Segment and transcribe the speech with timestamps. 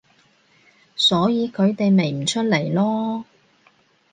[0.95, 3.23] 所以佢哋咪唔出嚟囉